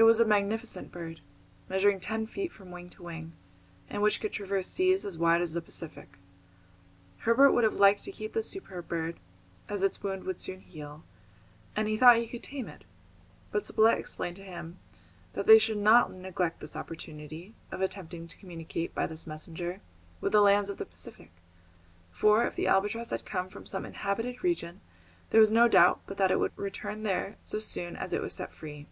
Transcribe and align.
It 0.00 0.04
was 0.04 0.20
a 0.20 0.24
magnificent 0.24 0.92
bird, 0.92 1.22
measuring 1.68 1.98
ten 1.98 2.28
feet 2.28 2.52
from 2.52 2.70
wing 2.70 2.88
to 2.90 3.02
wing, 3.02 3.32
and 3.90 4.00
which 4.00 4.20
could 4.20 4.32
traverse 4.32 4.68
seas 4.68 5.04
as 5.04 5.18
wide 5.18 5.40
as 5.40 5.54
the 5.54 5.60
Pacific. 5.60 6.18
Herbert 7.18 7.50
would 7.50 7.64
have 7.64 7.74
liked 7.74 8.04
to 8.04 8.12
keep 8.12 8.32
this 8.32 8.48
superb 8.48 8.86
bird, 8.86 9.18
as 9.68 9.82
its 9.82 10.00
wound 10.00 10.22
would 10.22 10.40
soon 10.40 10.60
heal, 10.60 11.02
and 11.74 11.88
he 11.88 11.96
thought 11.96 12.18
he 12.18 12.28
could 12.28 12.44
tame 12.44 12.68
it; 12.68 12.84
but 13.50 13.66
Spilett 13.66 13.98
explained 13.98 14.36
to 14.36 14.44
him 14.44 14.78
that 15.32 15.48
they 15.48 15.58
should 15.58 15.78
not 15.78 16.12
neglect 16.12 16.60
this 16.60 16.76
opportunity 16.76 17.52
of 17.72 17.80
attempting 17.80 18.28
to 18.28 18.38
communicate 18.38 18.94
by 18.94 19.04
this 19.08 19.26
messenger 19.26 19.80
with 20.20 20.30
the 20.30 20.40
lands 20.40 20.70
of 20.70 20.78
the 20.78 20.86
Pacific; 20.86 21.32
for 22.12 22.46
if 22.46 22.54
the 22.54 22.68
albatross 22.68 23.10
had 23.10 23.24
come 23.24 23.48
from 23.48 23.66
some 23.66 23.84
inhabited 23.84 24.44
region, 24.44 24.80
there 25.30 25.40
was 25.40 25.50
no 25.50 25.66
doubt 25.66 25.98
but 26.06 26.18
that 26.18 26.30
it 26.30 26.38
would 26.38 26.56
return 26.56 27.02
there 27.02 27.34
so 27.42 27.58
soon 27.58 27.96
as 27.96 28.12
it 28.12 28.22
was 28.22 28.32
set 28.32 28.52
free. 28.52 28.86